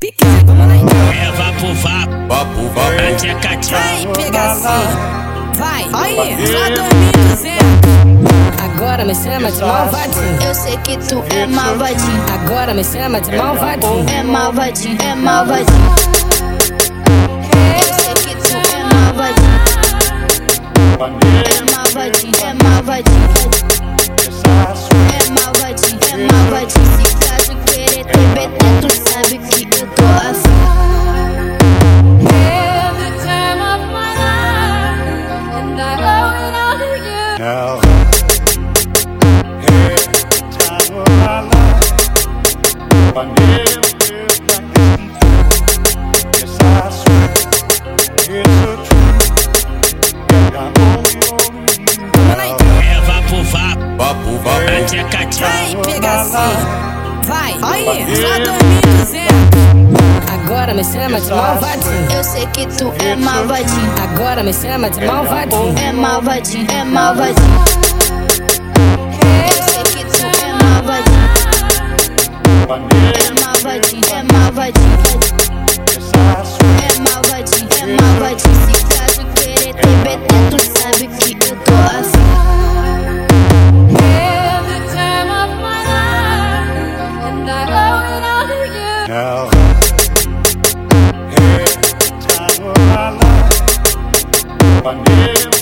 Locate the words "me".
9.04-9.14, 12.74-12.84, 60.74-60.84, 64.42-64.52